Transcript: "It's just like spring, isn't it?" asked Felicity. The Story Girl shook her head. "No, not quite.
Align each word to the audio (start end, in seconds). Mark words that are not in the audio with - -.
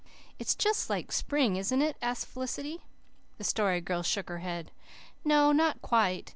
"It's 0.39 0.55
just 0.55 0.89
like 0.89 1.11
spring, 1.11 1.57
isn't 1.57 1.79
it?" 1.83 1.95
asked 2.01 2.25
Felicity. 2.25 2.81
The 3.37 3.43
Story 3.43 3.81
Girl 3.81 4.01
shook 4.01 4.29
her 4.29 4.39
head. 4.39 4.71
"No, 5.23 5.51
not 5.51 5.83
quite. 5.83 6.29